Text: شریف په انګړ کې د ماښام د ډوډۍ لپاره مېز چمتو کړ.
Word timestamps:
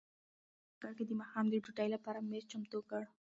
شریف 0.79 0.79
په 0.79 0.87
انګړ 0.87 0.99
کې 0.99 1.03
د 1.07 1.11
ماښام 1.21 1.45
د 1.49 1.55
ډوډۍ 1.65 1.87
لپاره 1.95 2.25
مېز 2.29 2.43
چمتو 2.51 2.79
کړ. 2.89 3.03